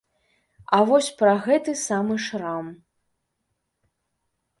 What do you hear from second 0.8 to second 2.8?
вось пра гэты самы шрам.